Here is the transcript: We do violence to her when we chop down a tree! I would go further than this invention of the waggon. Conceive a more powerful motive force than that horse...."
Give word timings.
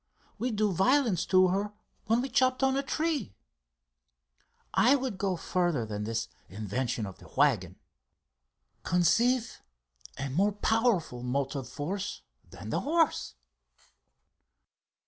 We 0.39 0.49
do 0.49 0.71
violence 0.71 1.27
to 1.27 1.49
her 1.49 1.73
when 2.07 2.21
we 2.23 2.29
chop 2.29 2.57
down 2.57 2.75
a 2.75 2.81
tree! 2.81 3.35
I 4.73 4.95
would 4.95 5.19
go 5.19 5.37
further 5.37 5.85
than 5.85 6.05
this 6.05 6.27
invention 6.49 7.05
of 7.05 7.19
the 7.19 7.27
waggon. 7.37 7.75
Conceive 8.81 9.61
a 10.17 10.31
more 10.31 10.53
powerful 10.53 11.21
motive 11.21 11.69
force 11.69 12.23
than 12.49 12.71
that 12.71 12.79
horse...." 12.79 13.35